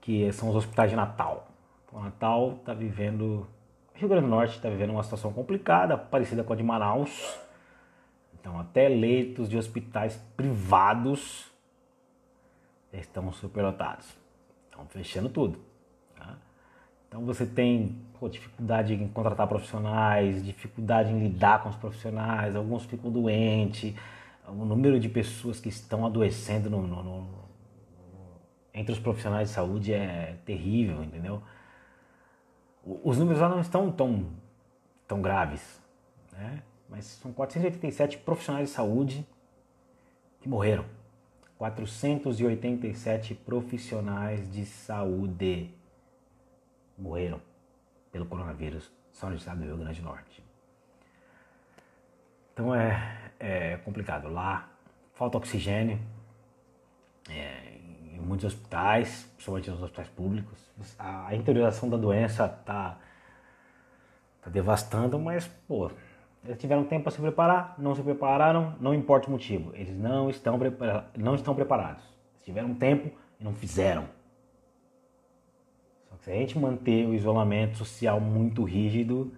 que 0.00 0.32
são 0.32 0.48
os 0.48 0.56
hospitais 0.56 0.90
de 0.90 0.96
Natal. 0.96 1.48
O 1.92 2.00
Natal 2.00 2.56
está 2.60 2.72
vivendo, 2.72 3.46
Rio 3.94 4.08
Grande 4.08 4.26
do 4.26 4.30
Norte 4.30 4.54
está 4.54 4.68
vivendo 4.68 4.90
uma 4.90 5.02
situação 5.02 5.32
complicada, 5.32 5.96
parecida 5.96 6.44
com 6.44 6.52
a 6.52 6.56
de 6.56 6.62
Manaus. 6.62 7.38
Então 8.38 8.60
até 8.60 8.88
leitos 8.88 9.48
de 9.48 9.56
hospitais 9.56 10.16
privados 10.36 11.50
estão 12.92 13.32
superlotados. 13.32 14.06
Estão 14.70 14.86
fechando 14.86 15.28
tudo. 15.28 15.58
Tá? 16.16 16.36
Então 17.08 17.24
você 17.24 17.44
tem 17.44 18.00
pô, 18.20 18.28
dificuldade 18.28 18.94
em 18.94 19.08
contratar 19.08 19.48
profissionais, 19.48 20.44
dificuldade 20.44 21.10
em 21.10 21.18
lidar 21.18 21.62
com 21.62 21.68
os 21.68 21.76
profissionais, 21.76 22.54
alguns 22.54 22.84
ficam 22.84 23.10
doentes, 23.10 23.94
o 24.48 24.64
número 24.64 24.98
de 25.00 25.08
pessoas 25.08 25.60
que 25.60 25.68
estão 25.68 26.06
adoecendo 26.06 26.70
no, 26.70 26.82
no, 26.82 27.02
no, 27.02 27.46
entre 28.72 28.92
os 28.92 28.98
profissionais 28.98 29.48
de 29.48 29.54
saúde 29.54 29.92
é 29.92 30.38
terrível, 30.44 31.02
entendeu? 31.02 31.42
Os 32.84 33.18
números 33.18 33.40
lá 33.40 33.48
não 33.48 33.60
estão 33.60 33.90
tão, 33.90 34.30
tão 35.08 35.20
graves, 35.20 35.82
né? 36.32 36.62
mas 36.88 37.04
são 37.04 37.32
487 37.32 38.18
profissionais 38.18 38.68
de 38.68 38.74
saúde 38.74 39.26
que 40.40 40.48
morreram. 40.48 40.84
487 41.58 43.34
profissionais 43.34 44.50
de 44.52 44.66
saúde 44.66 45.74
morreram 46.96 47.40
pelo 48.12 48.26
coronavírus 48.26 48.92
só 49.10 49.28
no 49.30 49.36
estado 49.36 49.58
do 49.58 49.64
Rio 49.64 49.78
Grande 49.78 50.00
do 50.00 50.04
Norte. 50.04 50.44
Então 52.52 52.74
é, 52.74 53.25
é 53.38 53.76
complicado. 53.78 54.28
Lá 54.28 54.68
falta 55.12 55.38
oxigênio 55.38 55.98
é, 57.30 57.78
em 58.14 58.20
muitos 58.20 58.46
hospitais, 58.46 59.28
principalmente 59.34 59.70
nos 59.70 59.82
hospitais 59.82 60.08
públicos. 60.08 60.70
A, 60.98 61.34
interiorização 61.34 61.88
da 61.88 61.96
doença 61.96 62.44
está 62.46 62.98
tá 64.42 64.50
devastando, 64.50 65.18
mas 65.18 65.46
pô, 65.66 65.90
eles 66.44 66.58
tiveram 66.58 66.84
tempo 66.84 67.04
para 67.04 67.12
se 67.12 67.20
preparar, 67.20 67.74
não 67.78 67.94
se 67.94 68.02
prepararam, 68.02 68.76
não 68.80 68.94
importa 68.94 69.28
o 69.28 69.30
motivo. 69.30 69.72
Eles 69.74 69.96
não 69.96 70.30
estão, 70.30 70.58
não 71.16 71.34
estão 71.34 71.54
preparados. 71.54 72.04
Eles 72.34 72.44
tiveram 72.44 72.74
tempo 72.74 73.10
e 73.40 73.44
não 73.44 73.54
fizeram. 73.54 74.06
Só 76.08 76.16
que 76.16 76.24
se 76.24 76.30
a 76.30 76.34
gente 76.34 76.58
manter 76.58 77.06
o 77.06 77.14
isolamento 77.14 77.76
social 77.76 78.20
muito 78.20 78.62
rígido, 78.62 79.32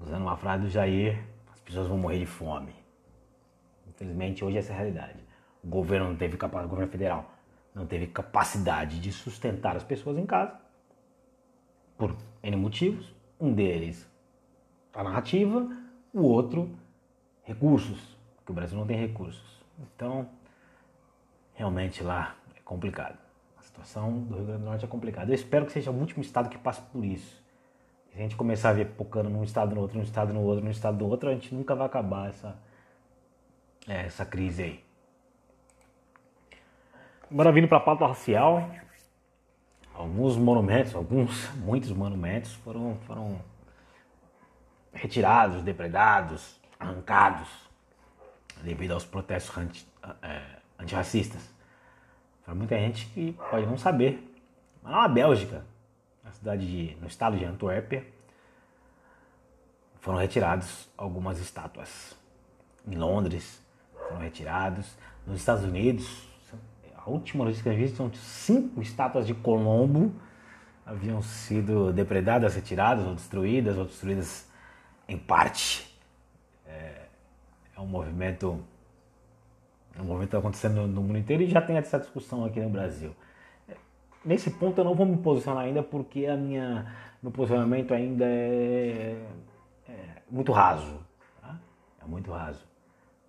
usando 0.00 0.22
uma 0.22 0.36
frase 0.36 0.64
do 0.64 0.70
Jair, 0.70 1.31
pessoas 1.72 1.88
vão 1.88 1.98
morrer 1.98 2.18
de 2.18 2.26
fome. 2.26 2.74
Infelizmente, 3.88 4.44
hoje 4.44 4.58
essa 4.58 4.72
é 4.72 4.74
a 4.74 4.78
realidade. 4.78 5.18
O 5.64 5.68
governo 5.68 6.08
não 6.08 6.16
teve 6.16 6.36
capacidade, 6.36 6.66
o 6.66 6.70
governo 6.70 6.90
federal 6.90 7.30
não 7.74 7.86
teve 7.86 8.06
capacidade 8.06 9.00
de 9.00 9.10
sustentar 9.10 9.76
as 9.76 9.82
pessoas 9.82 10.18
em 10.18 10.26
casa 10.26 10.60
por 11.96 12.16
N 12.42 12.56
motivos. 12.56 13.14
Um 13.40 13.52
deles 13.52 14.08
a 14.94 15.02
narrativa, 15.02 15.68
o 16.12 16.22
outro, 16.22 16.70
recursos, 17.44 18.16
porque 18.36 18.52
o 18.52 18.54
Brasil 18.54 18.78
não 18.78 18.86
tem 18.86 18.98
recursos. 18.98 19.58
Então, 19.78 20.28
realmente 21.54 22.02
lá 22.02 22.36
é 22.54 22.60
complicado. 22.60 23.18
A 23.56 23.62
situação 23.62 24.20
do 24.20 24.36
Rio 24.36 24.44
Grande 24.44 24.60
do 24.60 24.66
Norte 24.66 24.84
é 24.84 24.88
complicada. 24.88 25.30
Eu 25.30 25.34
espero 25.34 25.64
que 25.64 25.72
seja 25.72 25.90
o 25.90 25.98
último 25.98 26.22
estado 26.22 26.50
que 26.50 26.58
passe 26.58 26.82
por 26.82 27.04
isso. 27.04 27.41
Se 28.12 28.18
a 28.18 28.22
gente 28.22 28.36
começar 28.36 28.70
a 28.70 28.72
ver 28.74 28.88
pocando 28.90 29.30
num 29.30 29.42
estado 29.42 29.74
no 29.74 29.80
outro, 29.80 29.96
num 29.96 30.02
estado 30.04 30.34
no 30.34 30.40
outro, 30.42 30.62
num 30.62 30.70
estado 30.70 30.98
no 30.98 31.08
outro, 31.08 31.30
a 31.30 31.32
gente 31.32 31.54
nunca 31.54 31.74
vai 31.74 31.86
acabar 31.86 32.28
essa, 32.28 32.58
é, 33.88 34.02
essa 34.04 34.26
crise 34.26 34.62
aí. 34.62 34.84
Agora 37.30 37.50
vindo 37.50 37.66
para 37.66 37.78
a 37.78 37.80
pauta 37.80 38.06
racial, 38.06 38.70
alguns 39.94 40.36
monumentos, 40.36 40.94
alguns, 40.94 41.48
muitos 41.54 41.90
monumentos 41.90 42.52
foram, 42.56 42.98
foram 43.06 43.40
retirados, 44.92 45.62
depredados, 45.62 46.60
arrancados 46.78 47.48
devido 48.62 48.92
aos 48.92 49.06
protestos 49.06 49.56
anti, 49.56 49.88
é, 50.20 50.42
antirracistas. 50.78 51.50
Para 52.44 52.54
muita 52.54 52.76
gente 52.78 53.06
que 53.06 53.32
pode 53.50 53.64
não 53.64 53.78
saber. 53.78 54.22
Mas 54.82 54.92
na 54.92 55.08
Bélgica, 55.08 55.64
na 56.24 56.32
cidade 56.32 56.66
de, 56.66 56.96
no 57.00 57.06
estado 57.06 57.36
de 57.36 57.44
Antuérpia, 57.44 58.06
foram 60.00 60.18
retirados 60.18 60.88
algumas 60.96 61.38
estátuas. 61.38 62.16
Em 62.86 62.96
Londres 62.96 63.62
foram 63.92 64.18
retirados. 64.18 64.96
Nos 65.26 65.38
Estados 65.38 65.64
Unidos, 65.64 66.28
a 66.96 67.08
última 67.08 67.44
notícia 67.44 67.62
que 67.62 67.68
eu 67.68 67.76
vi 67.76 67.88
são 67.88 68.12
cinco 68.12 68.82
estátuas 68.82 69.26
de 69.26 69.34
Colombo 69.34 70.12
haviam 70.84 71.22
sido 71.22 71.92
depredadas, 71.92 72.54
retiradas 72.54 73.06
ou 73.06 73.14
destruídas, 73.14 73.78
ou 73.78 73.84
destruídas 73.84 74.48
em 75.08 75.16
parte. 75.16 75.96
É, 76.66 77.06
é 77.76 77.80
um 77.80 77.86
movimento. 77.86 78.62
É 79.96 80.00
um 80.00 80.04
movimento 80.04 80.36
acontecendo 80.36 80.86
no 80.86 81.02
mundo 81.02 81.18
inteiro 81.18 81.42
e 81.42 81.46
já 81.48 81.60
tem 81.60 81.76
essa 81.76 81.98
discussão 81.98 82.44
aqui 82.44 82.60
no 82.60 82.70
Brasil. 82.70 83.14
Nesse 84.24 84.50
ponto 84.50 84.78
eu 84.78 84.84
não 84.84 84.94
vou 84.94 85.04
me 85.04 85.16
posicionar 85.16 85.64
ainda 85.64 85.82
porque 85.82 86.26
a 86.26 86.36
minha, 86.36 86.86
meu 87.22 87.32
posicionamento 87.32 87.92
ainda 87.92 88.24
é, 88.24 89.16
é 89.88 89.94
muito 90.30 90.52
raso. 90.52 91.00
Tá? 91.40 91.58
É 92.00 92.06
muito 92.06 92.30
raso. 92.30 92.64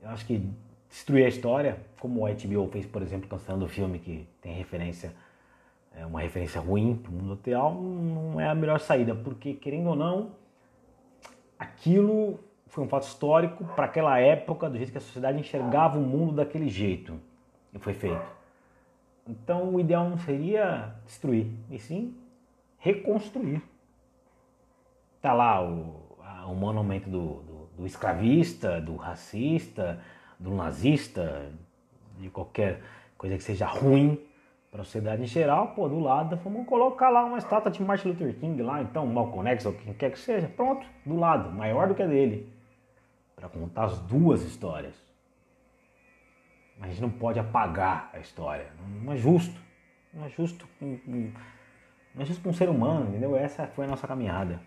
Eu 0.02 0.10
acho 0.10 0.26
que 0.26 0.50
destruir 0.90 1.26
a 1.26 1.30
história, 1.30 1.78
como 2.00 2.24
o 2.24 2.28
HBO 2.28 2.68
fez, 2.72 2.86
por 2.86 3.02
exemplo, 3.02 3.28
cancelando 3.28 3.66
o 3.66 3.68
filme 3.68 3.98
que 3.98 4.28
tem 4.40 4.54
referência, 4.54 5.12
é 5.96 6.06
uma 6.06 6.22
referência 6.22 6.62
ruim 6.62 6.96
para 6.96 7.12
o 7.12 7.14
mundo 7.14 7.34
atual, 7.34 7.74
não 7.74 8.40
é 8.40 8.48
a 8.48 8.56
melhor 8.56 8.80
saída, 8.80 9.16
porque 9.16 9.54
querendo 9.54 9.90
ou 9.90 9.96
não, 9.96 10.32
aquilo 11.58 12.40
foi 12.68 12.84
um 12.84 12.88
fato 12.88 13.04
histórico 13.04 13.64
para 13.76 13.86
aquela 13.86 14.20
época, 14.20 14.70
do 14.70 14.78
jeito 14.78 14.92
que 14.92 14.98
a 14.98 15.02
sociedade 15.02 15.40
enxergava 15.40 15.98
o 15.98 16.02
mundo 16.02 16.34
daquele 16.34 16.70
jeito. 16.70 17.20
E 17.74 17.80
foi 17.80 17.94
feito. 17.94 18.43
Então 19.28 19.74
o 19.74 19.80
ideal 19.80 20.10
não 20.10 20.18
seria 20.18 20.96
destruir, 21.06 21.48
e 21.70 21.80
sim 21.80 22.16
reconstruir. 22.78 23.62
Tá 25.22 25.34
lá 25.34 25.64
o, 25.64 26.18
o 26.48 26.54
monumento 26.54 27.10
do, 27.10 27.36
do, 27.42 27.70
do 27.78 27.86
escravista, 27.86 28.82
do 28.82 28.98
racista, 28.98 30.02
do 30.38 30.54
nazista, 30.54 31.50
de 32.20 32.30
qualquer 32.30 32.82
coisa 33.18 33.38
que 33.38 33.44
seja 33.44 33.66
ruim 33.66 34.20
para 34.70 34.82
a 34.82 34.84
sociedade 34.84 35.22
em 35.22 35.28
geral, 35.28 35.68
pô, 35.70 35.88
do 35.88 36.00
lado, 36.00 36.36
vamos 36.44 36.66
colocar 36.68 37.10
lá 37.10 37.24
uma 37.24 37.38
estátua 37.38 37.72
de 37.72 37.82
Martin 37.82 38.10
Luther 38.10 38.34
King 38.40 38.62
lá, 38.62 38.82
então, 38.82 39.06
Malcolm 39.06 39.48
X 39.52 39.68
ou 39.68 39.74
quem 39.74 39.94
quer 39.94 40.12
que 40.12 40.18
seja, 40.18 40.48
pronto, 40.48 40.86
do 41.06 41.16
lado, 41.16 41.52
maior 41.52 41.88
do 41.88 41.94
que 41.94 42.02
a 42.02 42.08
dele, 42.08 42.52
para 43.36 43.48
contar 43.48 43.86
as 43.86 44.00
duas 44.00 44.42
histórias. 44.42 44.96
A 46.84 46.88
gente 46.88 47.02
não 47.02 47.10
pode 47.10 47.40
apagar 47.40 48.10
a 48.14 48.20
história, 48.20 48.68
não 49.02 49.14
é 49.14 49.18
justo, 49.18 49.60
não 50.14 50.26
é 50.26 50.30
justo, 50.30 50.68
não 50.78 52.22
é 52.22 52.26
justo 52.26 52.42
para 52.42 52.52
um 52.52 52.54
ser 52.54 52.70
humano, 52.70 53.10
entendeu? 53.10 53.38
Essa 53.38 53.66
foi 53.68 53.86
a 53.86 53.88
nossa 53.88 54.06
caminhada, 54.06 54.60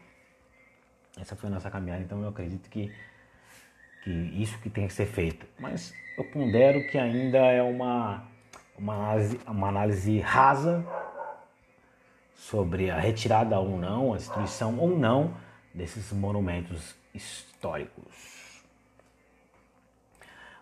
essa 1.20 1.37
foi 1.37 1.49
a 1.50 1.52
nossa 1.52 1.70
caminhada, 1.70 2.02
então 2.02 2.23
eu 2.23 2.28
acredito 2.28 2.70
que, 2.70 2.90
que 4.02 4.11
isso 4.11 4.58
que 4.61 4.70
tem 4.70 4.87
que 4.87 4.94
ser 4.94 5.06
feito. 5.06 5.46
Mas 5.58 5.92
eu 6.16 6.25
pondero 6.25 6.87
que 6.88 6.96
ainda 6.96 7.38
é 7.38 7.62
uma 7.62 8.26
uma 8.78 8.94
análise, 8.94 9.40
uma 9.46 9.68
análise 9.68 10.20
rasa 10.20 10.85
sobre 12.35 12.90
a 12.90 12.99
retirada 12.99 13.58
ou 13.58 13.78
não, 13.78 14.14
a 14.14 14.16
destruição 14.16 14.78
ou 14.78 14.96
não 14.99 15.35
desses 15.75 16.12
monumentos 16.12 16.94
históricos. 17.14 18.62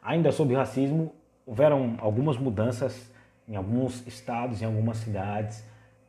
Ainda 0.03 0.31
sobre 0.33 0.55
racismo, 0.55 1.15
houveram 1.47 1.97
algumas 1.99 2.37
mudanças 2.37 3.11
em 3.49 3.57
alguns 3.57 4.07
estados, 4.07 4.63
em 4.63 4.65
algumas 4.65 4.99
cidades, 4.99 5.65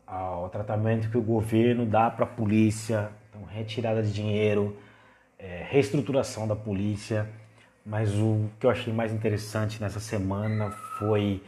ao 0.07 0.49
tratamento 0.49 1.09
que 1.09 1.17
o 1.17 1.21
governo 1.21 1.85
dá 1.85 2.09
para 2.09 2.25
a 2.25 2.27
polícia, 2.27 3.09
então 3.29 3.43
retirada 3.43 4.01
de 4.01 4.13
dinheiro, 4.13 4.77
é, 5.37 5.65
reestruturação 5.69 6.47
da 6.47 6.55
polícia. 6.55 7.27
Mas 7.85 8.13
o 8.15 8.49
que 8.59 8.65
eu 8.65 8.69
achei 8.69 8.91
mais 8.91 9.13
interessante 9.13 9.81
nessa 9.81 9.99
semana 9.99 10.71
foi 10.97 11.43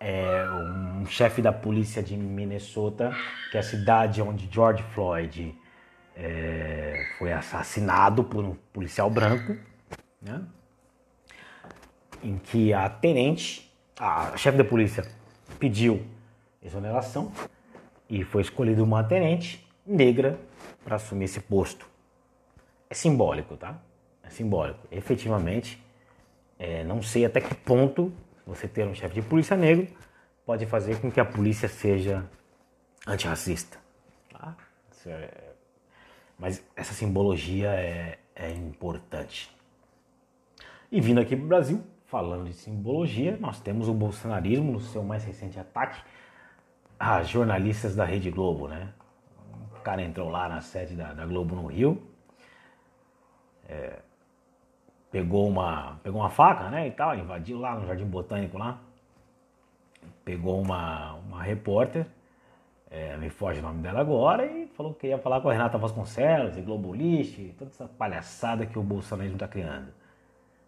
é, 0.00 0.48
um 0.50 1.06
chefe 1.06 1.42
da 1.42 1.52
polícia 1.52 2.02
de 2.02 2.16
Minnesota, 2.16 3.14
que 3.50 3.56
é 3.56 3.60
a 3.60 3.62
cidade 3.62 4.22
onde 4.22 4.48
George 4.50 4.82
Floyd 4.94 5.54
é, 6.16 7.06
foi 7.18 7.32
assassinado 7.32 8.24
por 8.24 8.44
um 8.44 8.56
policial 8.72 9.10
branco, 9.10 9.56
né? 10.22 10.42
Em 12.22 12.38
que 12.38 12.72
a 12.72 12.88
tenente, 12.88 13.72
a 13.98 14.36
chefe 14.36 14.58
da 14.58 14.64
polícia, 14.64 15.06
pediu 15.58 16.04
exoneração 16.62 17.32
e 18.08 18.24
foi 18.24 18.42
escolhida 18.42 18.82
uma 18.82 19.02
tenente 19.02 19.66
negra 19.86 20.38
para 20.84 20.96
assumir 20.96 21.24
esse 21.24 21.40
posto. 21.40 21.86
É 22.88 22.94
simbólico, 22.94 23.56
tá? 23.56 23.80
É 24.22 24.30
simbólico. 24.30 24.80
Efetivamente, 24.90 25.82
é, 26.58 26.84
não 26.84 27.02
sei 27.02 27.24
até 27.24 27.40
que 27.40 27.54
ponto 27.54 28.12
você 28.46 28.68
ter 28.68 28.86
um 28.86 28.94
chefe 28.94 29.16
de 29.16 29.22
polícia 29.22 29.56
negro 29.56 29.88
pode 30.44 30.66
fazer 30.66 31.00
com 31.00 31.10
que 31.10 31.18
a 31.18 31.24
polícia 31.24 31.68
seja 31.68 32.24
antirracista. 33.06 33.78
Tá? 34.30 34.56
É... 35.06 35.52
Mas 36.38 36.62
essa 36.74 36.92
simbologia 36.92 37.70
é, 37.70 38.18
é 38.34 38.50
importante. 38.50 39.50
E 40.90 41.00
vindo 41.00 41.20
aqui 41.20 41.34
para 41.34 41.44
o 41.44 41.48
Brasil, 41.48 41.84
falando 42.16 42.46
de 42.46 42.54
simbologia, 42.54 43.36
nós 43.38 43.60
temos 43.60 43.88
o 43.88 43.92
bolsonarismo 43.92 44.72
no 44.72 44.80
seu 44.80 45.02
mais 45.02 45.22
recente 45.22 45.60
ataque 45.60 46.00
a 46.98 47.22
jornalistas 47.22 47.94
da 47.94 48.06
Rede 48.06 48.30
Globo, 48.30 48.68
né? 48.68 48.88
O 49.76 49.80
cara 49.82 50.00
entrou 50.00 50.30
lá 50.30 50.48
na 50.48 50.62
sede 50.62 50.94
da, 50.94 51.12
da 51.12 51.26
Globo 51.26 51.54
no 51.54 51.66
Rio, 51.66 52.02
é, 53.68 53.98
pegou 55.10 55.46
uma, 55.46 56.00
pegou 56.02 56.22
uma 56.22 56.30
faca, 56.30 56.70
né, 56.70 56.88
e 56.88 56.90
tal, 56.90 57.14
invadiu 57.14 57.58
lá 57.58 57.74
no 57.74 57.86
Jardim 57.86 58.06
Botânico 58.06 58.56
lá, 58.56 58.80
pegou 60.24 60.58
uma, 60.58 61.16
uma 61.16 61.42
repórter, 61.42 62.06
é, 62.90 63.14
me 63.18 63.28
foge 63.28 63.60
o 63.60 63.62
nome 63.62 63.82
dela 63.82 64.00
agora, 64.00 64.46
e 64.46 64.68
falou 64.68 64.94
que 64.94 65.08
ia 65.08 65.18
falar 65.18 65.42
com 65.42 65.50
a 65.50 65.52
Renata 65.52 65.76
Vasconcelos, 65.76 66.56
e 66.56 66.62
Globo 66.62 66.94
Lixo, 66.94 67.42
toda 67.58 67.70
essa 67.70 67.86
palhaçada 67.86 68.64
que 68.64 68.78
o 68.78 68.82
bolsonarismo 68.82 69.36
está 69.36 69.46
criando. 69.46 69.92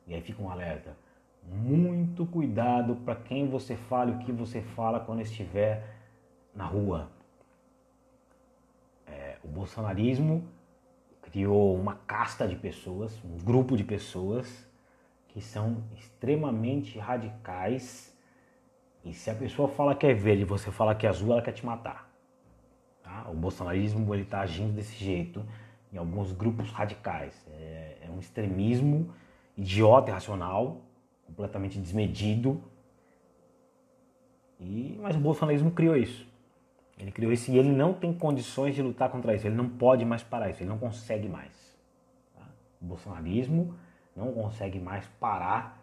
E 0.07 0.14
aí 0.14 0.21
fica 0.21 0.43
um 0.43 0.50
alerta. 0.50 1.08
Muito 1.50 2.26
cuidado 2.26 2.97
para 2.97 3.14
quem 3.14 3.49
você 3.49 3.76
fala 3.76 4.11
e 4.11 4.14
o 4.14 4.19
que 4.19 4.33
você 4.33 4.61
fala 4.61 5.00
quando 5.00 5.21
estiver 5.21 5.97
na 6.55 6.64
rua. 6.64 7.11
É, 9.07 9.37
o 9.43 9.49
bolsonarismo 9.49 10.47
criou 11.23 11.76
uma 11.76 11.95
casta 12.07 12.47
de 12.47 12.57
pessoas, 12.57 13.23
um 13.25 13.38
grupo 13.38 13.76
de 13.76 13.85
pessoas 13.85 14.67
que 15.28 15.40
são 15.40 15.83
extremamente 15.97 16.99
radicais. 16.99 18.17
E 19.05 19.12
se 19.12 19.31
a 19.31 19.35
pessoa 19.35 19.69
fala 19.69 19.95
que 19.95 20.07
é 20.07 20.14
verde 20.14 20.43
e 20.43 20.45
você 20.45 20.71
fala 20.71 20.95
que 20.95 21.07
é 21.07 21.09
azul, 21.09 21.33
ela 21.33 21.43
quer 21.43 21.52
te 21.52 21.64
matar. 21.64 22.11
Tá? 23.02 23.26
O 23.31 23.35
bolsonarismo 23.35 24.14
está 24.14 24.40
agindo 24.40 24.75
desse 24.75 24.97
jeito 24.97 25.45
em 25.93 25.97
alguns 25.97 26.33
grupos 26.33 26.71
radicais. 26.71 27.47
É, 27.52 27.99
é 28.02 28.11
um 28.11 28.19
extremismo 28.19 29.12
idiota, 29.57 30.11
irracional, 30.11 30.83
completamente 31.28 31.78
desmedido. 31.78 32.61
E, 34.58 34.99
mas 35.00 35.14
o 35.14 35.20
bolsonarismo 35.20 35.70
criou 35.70 35.97
isso. 35.97 36.26
Ele 36.99 37.12
criou 37.12 37.32
isso 37.32 37.50
e 37.52 37.58
ele 37.58 37.70
não 37.70 37.94
tem 37.94 38.12
condições 38.12 38.75
de 38.75 38.82
lutar 38.82 39.08
contra 39.08 39.35
isso. 39.35 39.47
Ele 39.47 39.54
não 39.54 39.68
pode 39.68 40.04
mais 40.04 40.23
parar 40.23 40.50
isso. 40.50 40.62
Ele 40.62 40.70
não 40.70 40.78
consegue 40.78 41.28
mais. 41.28 41.52
Tá? 42.35 42.42
O 42.82 42.85
bolsonarismo 42.87 43.75
não 44.16 44.32
consegue 44.32 44.80
mais 44.80 45.06
parar 45.20 45.80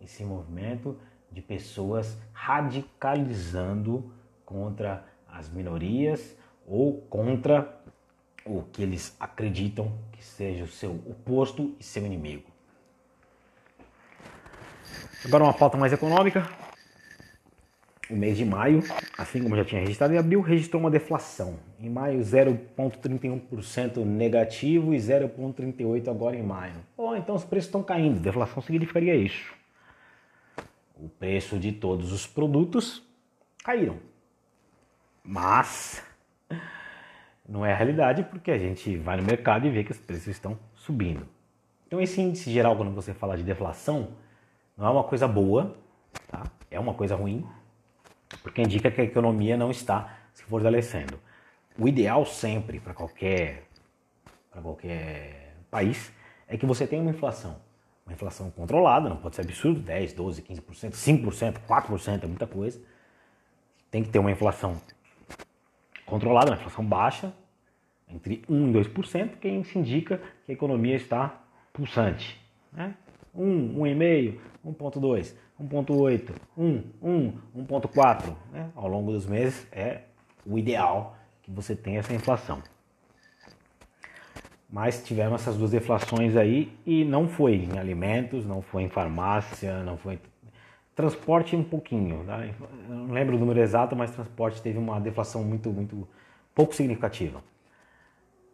esse 0.00 0.24
movimento 0.24 0.96
de 1.32 1.42
pessoas 1.42 2.16
radicalizando 2.32 4.12
contra 4.44 5.04
as 5.26 5.48
minorias 5.48 6.36
ou 6.66 7.00
contra 7.02 7.80
o 8.44 8.62
que 8.62 8.82
eles 8.82 9.16
acreditam 9.18 9.92
que 10.12 10.24
seja 10.24 10.64
o 10.64 10.68
seu 10.68 10.92
oposto 11.06 11.74
e 11.80 11.84
seu 11.84 12.04
inimigo. 12.04 12.51
Agora 15.24 15.44
uma 15.44 15.54
pauta 15.54 15.76
mais 15.76 15.92
econômica. 15.92 16.48
O 18.10 18.16
mês 18.16 18.36
de 18.36 18.44
maio, 18.44 18.82
assim 19.16 19.42
como 19.42 19.56
já 19.56 19.64
tinha 19.64 19.80
registrado 19.80 20.12
em 20.12 20.18
abril, 20.18 20.40
registrou 20.40 20.80
uma 20.80 20.90
deflação. 20.90 21.58
Em 21.78 21.88
maio, 21.88 22.18
0,31% 22.18 24.04
negativo 24.04 24.92
e 24.92 24.98
0,38% 24.98 26.08
agora 26.08 26.36
em 26.36 26.42
maio. 26.42 26.74
Bom, 26.96 27.14
então 27.16 27.36
os 27.36 27.44
preços 27.44 27.68
estão 27.68 27.82
caindo. 27.82 28.20
Deflação 28.20 28.60
significaria 28.60 29.14
isso. 29.14 29.54
O 30.96 31.08
preço 31.08 31.58
de 31.58 31.72
todos 31.72 32.12
os 32.12 32.26
produtos 32.26 33.02
caíram. 33.62 33.98
Mas 35.22 36.02
não 37.48 37.64
é 37.64 37.72
a 37.72 37.76
realidade 37.76 38.24
porque 38.24 38.50
a 38.50 38.58
gente 38.58 38.96
vai 38.96 39.16
no 39.16 39.22
mercado 39.22 39.66
e 39.66 39.70
vê 39.70 39.84
que 39.84 39.92
os 39.92 39.98
preços 39.98 40.26
estão 40.26 40.58
subindo. 40.74 41.26
Então 41.86 42.00
esse 42.00 42.20
índice 42.20 42.50
geral, 42.50 42.76
quando 42.76 42.92
você 42.92 43.14
fala 43.14 43.36
de 43.36 43.42
deflação, 43.42 44.08
não 44.76 44.86
é 44.86 44.90
uma 44.90 45.04
coisa 45.04 45.28
boa, 45.28 45.76
tá? 46.28 46.44
é 46.70 46.78
uma 46.78 46.94
coisa 46.94 47.14
ruim, 47.14 47.46
porque 48.42 48.62
indica 48.62 48.90
que 48.90 49.00
a 49.00 49.04
economia 49.04 49.56
não 49.56 49.70
está 49.70 50.18
se 50.32 50.42
fortalecendo. 50.44 51.18
O 51.78 51.88
ideal 51.88 52.24
sempre 52.26 52.80
para 52.80 52.94
qualquer, 52.94 53.64
qualquer 54.50 55.56
país 55.70 56.12
é 56.48 56.56
que 56.56 56.66
você 56.66 56.86
tenha 56.86 57.02
uma 57.02 57.10
inflação. 57.10 57.56
Uma 58.06 58.14
inflação 58.14 58.50
controlada, 58.50 59.08
não 59.08 59.16
pode 59.16 59.36
ser 59.36 59.42
absurdo, 59.42 59.80
10, 59.80 60.12
12, 60.12 60.42
15%, 60.42 60.90
5%, 60.92 61.58
4% 61.66 62.24
é 62.24 62.26
muita 62.26 62.46
coisa. 62.46 62.80
Tem 63.90 64.02
que 64.02 64.10
ter 64.10 64.18
uma 64.18 64.30
inflação 64.30 64.80
controlada, 66.04 66.50
uma 66.50 66.56
inflação 66.56 66.84
baixa, 66.84 67.32
entre 68.08 68.42
1 68.48 68.70
e 68.70 68.72
2%, 68.72 69.36
que 69.38 69.48
isso 69.48 69.78
indica 69.78 70.20
que 70.44 70.52
a 70.52 70.54
economia 70.54 70.96
está 70.96 71.40
pulsante. 71.72 72.40
Né? 72.72 72.94
1, 73.34 73.78
1,5, 73.78 74.38
1,2, 74.66 75.34
1.8, 75.60 76.32
1, 76.56 76.82
1, 77.02 77.32
1.4, 77.56 78.36
né? 78.52 78.70
ao 78.74 78.88
longo 78.88 79.12
dos 79.12 79.26
meses 79.26 79.66
é 79.72 80.02
o 80.46 80.58
ideal 80.58 81.16
que 81.42 81.50
você 81.50 81.74
tenha 81.74 82.00
essa 82.00 82.12
inflação. 82.12 82.62
Mas 84.70 85.04
tivemos 85.04 85.42
essas 85.42 85.56
duas 85.56 85.70
deflações 85.70 86.36
aí 86.36 86.72
e 86.86 87.04
não 87.04 87.28
foi 87.28 87.56
em 87.56 87.78
alimentos, 87.78 88.46
não 88.46 88.62
foi 88.62 88.84
em 88.84 88.88
farmácia, 88.88 89.82
não 89.82 89.98
foi 89.98 90.14
em 90.14 90.20
transporte 90.94 91.54
um 91.54 91.62
pouquinho. 91.62 92.24
Eu 92.88 92.94
não 92.96 93.12
lembro 93.12 93.36
o 93.36 93.38
número 93.38 93.60
exato, 93.60 93.94
mas 93.94 94.10
transporte 94.10 94.62
teve 94.62 94.78
uma 94.78 94.98
deflação 94.98 95.44
muito, 95.44 95.70
muito 95.70 96.08
pouco 96.54 96.74
significativa. 96.74 97.42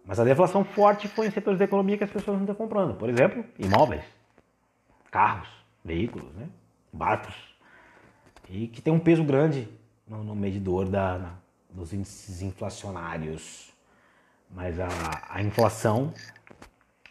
Mas 0.05 0.19
a 0.19 0.25
deflação 0.25 0.65
forte 0.65 1.07
foi 1.07 1.27
em 1.27 1.31
setores 1.31 1.59
da 1.59 1.67
economia 1.67 1.99
que 1.99 2.05
as 2.05 2.11
pessoas 2.11 2.37
não 2.37 2.45
estão 2.45 2.57
comprando. 2.57 2.95
Por 2.95 3.09
exemplo, 3.09 3.45
imóveis, 3.59 4.03
carros, 5.11 5.49
veículos, 5.85 6.33
né? 6.35 6.49
barcos, 6.93 7.35
e 8.49 8.67
que 8.69 8.81
tem 8.81 8.93
um 8.93 8.99
peso 8.99 9.23
grande 9.23 9.69
no, 10.07 10.25
no 10.25 10.35
medidor 10.35 10.89
da, 10.89 11.19
na, 11.19 11.35
dos 11.71 11.93
índices 11.93 12.43
inflacionários. 12.43 13.73
Mas 14.51 14.81
a, 14.81 14.89
a 15.29 15.43
inflação 15.43 16.13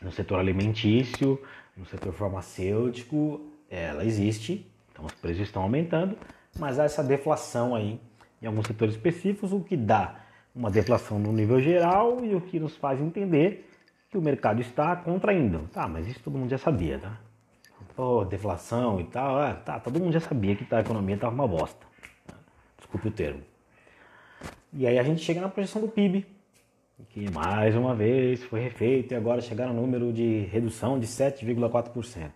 no 0.01 0.11
setor 0.11 0.39
alimentício, 0.39 1.41
no 1.75 1.85
setor 1.85 2.13
farmacêutico, 2.13 3.51
ela 3.69 4.03
existe, 4.03 4.65
então 4.91 5.05
os 5.05 5.13
preços 5.13 5.43
estão 5.43 5.61
aumentando, 5.61 6.17
mas 6.57 6.79
há 6.79 6.85
essa 6.85 7.03
deflação 7.03 7.75
aí 7.75 7.99
em 8.41 8.47
alguns 8.47 8.67
setores 8.67 8.95
específicos, 8.95 9.51
o 9.51 9.59
que 9.61 9.75
dá 9.75 10.21
uma 10.55 10.71
deflação 10.71 11.19
no 11.19 11.31
nível 11.31 11.61
geral 11.61 12.23
e 12.23 12.33
o 12.33 12.41
que 12.41 12.59
nos 12.59 12.75
faz 12.75 12.99
entender 12.99 13.69
que 14.09 14.17
o 14.17 14.21
mercado 14.21 14.61
está 14.61 14.95
contraindo. 14.95 15.67
Tá, 15.71 15.87
mas 15.87 16.07
isso 16.07 16.19
todo 16.21 16.37
mundo 16.37 16.49
já 16.49 16.57
sabia, 16.57 16.99
tá? 16.99 17.19
Oh, 17.97 18.23
deflação 18.23 19.01
e 19.01 19.05
tal, 19.05 19.37
ah, 19.37 19.53
tá, 19.53 19.79
todo 19.79 19.99
mundo 19.99 20.13
já 20.13 20.19
sabia 20.19 20.55
que 20.55 20.73
a 20.73 20.79
economia 20.79 21.15
estava 21.15 21.33
uma 21.33 21.47
bosta. 21.47 21.85
Desculpe 22.77 23.07
o 23.07 23.11
termo. 23.11 23.41
E 24.71 24.85
aí 24.85 24.99
a 24.99 25.03
gente 25.03 25.21
chega 25.21 25.41
na 25.41 25.49
projeção 25.49 25.81
do 25.81 25.87
PIB, 25.87 26.25
que 27.09 27.29
mais 27.31 27.75
uma 27.75 27.95
vez 27.95 28.43
foi 28.43 28.59
refeito 28.59 29.13
e 29.13 29.17
agora 29.17 29.41
chegaram 29.41 29.73
no 29.73 29.81
número 29.81 30.13
de 30.13 30.41
redução 30.51 30.99
de 30.99 31.07
7,4%. 31.07 32.31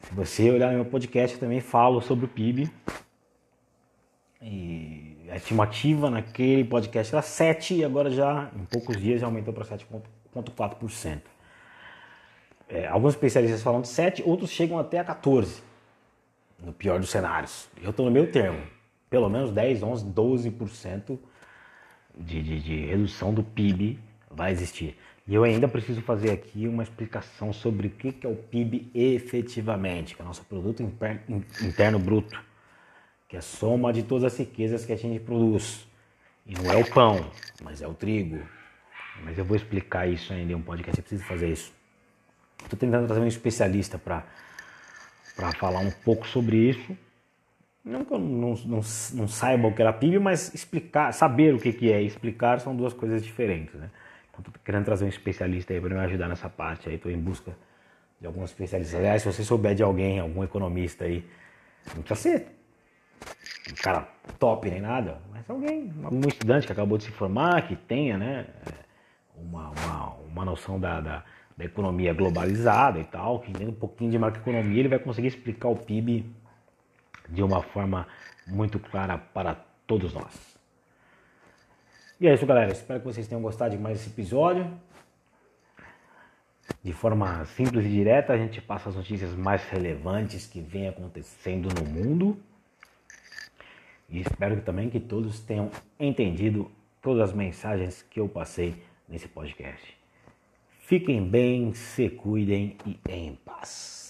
Se 0.00 0.14
você 0.14 0.50
olhar 0.50 0.70
no 0.70 0.76
meu 0.76 0.84
podcast, 0.84 1.34
eu 1.34 1.40
também 1.40 1.60
falo 1.60 2.00
sobre 2.00 2.24
o 2.24 2.28
PIB. 2.28 2.70
E 4.42 5.28
a 5.30 5.36
estimativa 5.36 6.10
naquele 6.10 6.64
podcast 6.64 7.14
era 7.14 7.22
7 7.22 7.74
e 7.74 7.84
agora 7.84 8.10
já 8.10 8.50
em 8.56 8.64
poucos 8.64 8.96
dias 8.96 9.20
já 9.20 9.26
aumentou 9.26 9.52
para 9.52 9.64
7,4%. 9.64 11.20
É, 12.70 12.86
alguns 12.86 13.14
especialistas 13.14 13.62
falam 13.62 13.80
de 13.80 13.88
7, 13.88 14.22
outros 14.24 14.50
chegam 14.50 14.78
até 14.78 15.00
a 15.00 15.04
14, 15.04 15.60
no 16.62 16.72
pior 16.72 17.00
dos 17.00 17.10
cenários. 17.10 17.68
Eu 17.82 17.90
estou 17.90 18.06
no 18.06 18.12
meu 18.12 18.30
termo, 18.30 18.62
pelo 19.08 19.28
menos 19.28 19.50
10, 19.50 19.82
11, 19.82 20.06
12% 20.06 21.18
de, 22.16 22.42
de, 22.42 22.60
de 22.60 22.86
redução 22.86 23.34
do 23.34 23.42
PIB 23.42 23.98
vai 24.30 24.52
existir. 24.52 24.96
E 25.26 25.34
eu 25.34 25.42
ainda 25.42 25.66
preciso 25.66 26.00
fazer 26.02 26.30
aqui 26.30 26.68
uma 26.68 26.84
explicação 26.84 27.52
sobre 27.52 27.88
o 27.88 27.90
que 27.90 28.14
é 28.24 28.28
o 28.28 28.36
PIB 28.36 28.90
efetivamente, 28.94 30.14
que 30.14 30.22
é 30.22 30.24
o 30.24 30.28
nosso 30.28 30.44
produto 30.44 30.80
interno 30.82 31.98
bruto, 31.98 32.40
que 33.28 33.34
é 33.34 33.40
a 33.40 33.42
soma 33.42 33.92
de 33.92 34.04
todas 34.04 34.32
as 34.32 34.38
riquezas 34.38 34.84
que 34.84 34.92
a 34.92 34.96
gente 34.96 35.20
produz. 35.20 35.88
E 36.46 36.54
não 36.54 36.70
é 36.70 36.76
o 36.76 36.88
pão, 36.88 37.30
mas 37.62 37.82
é 37.82 37.86
o 37.86 37.94
trigo. 37.94 38.40
Mas 39.24 39.36
eu 39.36 39.44
vou 39.44 39.56
explicar 39.56 40.08
isso 40.08 40.32
ainda 40.32 40.52
em 40.52 40.54
um 40.54 40.62
podcast, 40.62 40.98
eu 40.98 41.02
preciso 41.02 41.24
fazer 41.24 41.52
isso. 41.52 41.79
Estou 42.62 42.78
tentando 42.78 43.06
trazer 43.06 43.20
um 43.20 43.26
especialista 43.26 43.98
para 43.98 44.24
falar 45.58 45.80
um 45.80 45.90
pouco 45.90 46.26
sobre 46.26 46.56
isso. 46.56 46.96
Não 47.84 48.04
que 48.04 48.12
eu 48.12 48.18
não, 48.18 48.54
não, 48.54 48.80
não 49.14 49.28
saiba 49.28 49.68
o 49.68 49.74
que 49.74 49.80
era 49.80 49.92
PIB, 49.92 50.18
mas 50.18 50.54
explicar, 50.54 51.12
saber 51.12 51.54
o 51.54 51.58
que, 51.58 51.72
que 51.72 51.90
é 51.90 52.02
e 52.02 52.06
explicar 52.06 52.60
são 52.60 52.76
duas 52.76 52.92
coisas 52.92 53.24
diferentes. 53.24 53.74
Né? 53.74 53.90
Então 54.30 54.52
querendo 54.64 54.84
trazer 54.84 55.04
um 55.04 55.08
especialista 55.08 55.72
aí 55.72 55.80
para 55.80 55.94
me 55.94 56.00
ajudar 56.00 56.28
nessa 56.28 56.48
parte. 56.48 56.90
Estou 56.90 57.10
em 57.10 57.18
busca 57.18 57.56
de 58.20 58.26
alguns 58.26 58.50
especialistas. 58.50 58.98
Aliás, 58.98 59.22
se 59.22 59.32
você 59.32 59.42
souber 59.42 59.74
de 59.74 59.82
alguém, 59.82 60.20
algum 60.20 60.44
economista 60.44 61.04
aí, 61.04 61.24
não 61.94 62.02
precisa 62.02 62.38
ser 62.38 62.46
um 63.70 63.74
cara 63.82 64.08
top 64.38 64.70
nem 64.70 64.80
nada, 64.80 65.20
mas 65.30 65.48
alguém, 65.48 65.92
algum 66.02 66.28
estudante 66.28 66.66
que 66.66 66.72
acabou 66.72 66.98
de 66.98 67.04
se 67.04 67.10
formar, 67.10 67.66
que 67.66 67.76
tenha 67.76 68.18
né, 68.18 68.46
uma, 69.34 69.70
uma, 69.70 70.14
uma 70.14 70.44
noção 70.44 70.78
da, 70.78 71.00
da 71.00 71.24
da 71.60 71.66
economia 71.66 72.14
globalizada 72.14 72.98
e 72.98 73.04
tal, 73.04 73.40
que 73.40 73.50
entende 73.50 73.70
um 73.70 73.74
pouquinho 73.74 74.10
de 74.10 74.18
macroeconomia, 74.18 74.80
ele 74.80 74.88
vai 74.88 74.98
conseguir 74.98 75.28
explicar 75.28 75.68
o 75.68 75.76
PIB 75.76 76.24
de 77.28 77.42
uma 77.42 77.62
forma 77.62 78.08
muito 78.46 78.78
clara 78.78 79.18
para 79.18 79.54
todos 79.86 80.14
nós. 80.14 80.58
E 82.18 82.26
é 82.26 82.32
isso, 82.32 82.46
galera. 82.46 82.72
Espero 82.72 83.00
que 83.00 83.06
vocês 83.06 83.28
tenham 83.28 83.42
gostado 83.42 83.76
de 83.76 83.80
mais 83.80 84.00
esse 84.00 84.08
episódio. 84.08 84.70
De 86.82 86.94
forma 86.94 87.44
simples 87.44 87.84
e 87.84 87.88
direta, 87.90 88.32
a 88.32 88.38
gente 88.38 88.60
passa 88.62 88.88
as 88.88 88.96
notícias 88.96 89.34
mais 89.34 89.62
relevantes 89.64 90.46
que 90.46 90.62
vem 90.62 90.88
acontecendo 90.88 91.68
no 91.74 91.84
mundo. 91.84 92.38
E 94.08 94.20
espero 94.20 94.62
também 94.62 94.88
que 94.88 94.98
todos 94.98 95.40
tenham 95.40 95.70
entendido 95.98 96.70
todas 97.02 97.30
as 97.30 97.34
mensagens 97.34 98.02
que 98.02 98.18
eu 98.18 98.28
passei 98.28 98.82
nesse 99.06 99.28
podcast. 99.28 99.99
Fiquem 100.90 101.22
bem, 101.22 101.72
se 101.72 102.10
cuidem 102.10 102.76
e 102.84 102.98
em 103.08 103.36
paz. 103.44 104.09